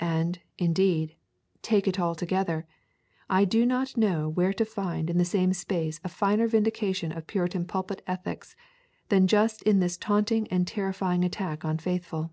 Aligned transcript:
And, 0.00 0.38
indeed, 0.56 1.14
take 1.60 1.86
it 1.86 2.00
altogether, 2.00 2.66
I 3.28 3.44
do 3.44 3.66
not 3.66 3.98
know 3.98 4.26
where 4.26 4.54
to 4.54 4.64
find 4.64 5.10
in 5.10 5.18
the 5.18 5.26
same 5.26 5.52
space 5.52 6.00
a 6.02 6.08
finer 6.08 6.48
vindication 6.48 7.12
of 7.14 7.26
Puritan 7.26 7.66
pulpit 7.66 8.00
ethics 8.06 8.56
than 9.10 9.26
just 9.26 9.60
in 9.64 9.80
this 9.80 9.98
taunting 9.98 10.48
and 10.50 10.66
terrifying 10.66 11.22
attack 11.22 11.66
on 11.66 11.76
Faithful. 11.76 12.32